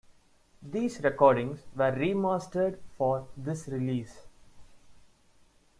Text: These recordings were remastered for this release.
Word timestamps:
These 0.63 1.01
recordings 1.03 1.59
were 1.75 1.91
remastered 1.91 2.79
for 2.97 3.27
this 3.37 3.67
release. 3.67 4.23